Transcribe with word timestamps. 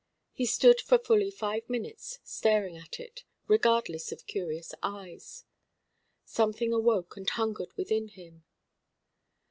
He 0.31 0.47
stood 0.47 0.81
for 0.81 0.97
fully 0.97 1.29
five 1.29 1.69
minutes 1.69 2.17
staring 2.23 2.75
at 2.75 2.99
it, 2.99 3.23
regardless 3.45 4.11
of 4.11 4.25
curious 4.25 4.73
eyes. 4.81 5.45
Something 6.25 6.73
awoke 6.73 7.15
and 7.17 7.29
hungered 7.29 7.73
within 7.77 8.07
him. 8.07 8.43